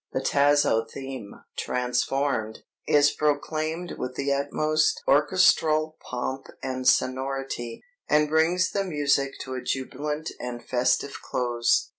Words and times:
The 0.13 0.19
Tasso 0.21 0.83
theme, 0.83 1.43
transformed, 1.55 2.63
is 2.87 3.11
proclaimed 3.11 3.99
with 3.99 4.15
the 4.15 4.33
utmost 4.33 4.99
orchestral 5.07 5.95
pomp 6.09 6.47
and 6.63 6.87
sonority, 6.87 7.83
and 8.09 8.27
brings 8.27 8.71
the 8.71 8.83
music 8.83 9.33
to 9.41 9.53
a 9.53 9.61
jubilant 9.61 10.31
and 10.39 10.65
festive 10.65 11.21
close. 11.21 11.89